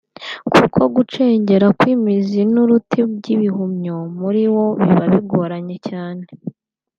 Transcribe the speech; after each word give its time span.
kuko 0.53 0.79
gucengera 0.95 1.67
kw’imizi 1.77 2.39
n’uruti 2.53 2.99
by’igihumyo 3.13 3.97
(mycelium) 4.01 4.15
muri 4.21 4.43
wo 4.53 4.65
biba 4.83 5.05
bigoranye 5.13 5.77
cyane 5.89 6.25